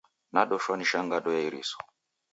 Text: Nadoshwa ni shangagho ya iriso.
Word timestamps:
Nadoshwa 0.33 0.73
ni 0.77 0.85
shangagho 0.89 1.29
ya 1.35 1.41
iriso. 1.47 1.77